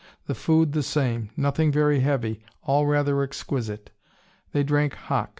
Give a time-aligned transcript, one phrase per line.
[0.25, 3.91] The food the same nothing very heavy, all rather exquisite.
[4.51, 5.29] They drank hock.